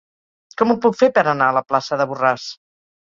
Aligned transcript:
Com 0.61 0.71
ho 0.71 0.77
puc 0.85 0.97
fer 1.03 1.09
per 1.17 1.25
anar 1.33 1.49
a 1.51 1.57
la 1.59 1.63
plaça 1.73 2.01
de 2.03 2.09
Borràs? 2.13 2.49